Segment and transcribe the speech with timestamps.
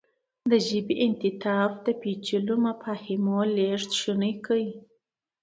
[0.49, 4.61] د ژبې انعطاف د پېچلو مفاهیمو لېږد شونی کړ.